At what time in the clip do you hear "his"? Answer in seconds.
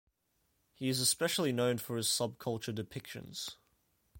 1.95-2.07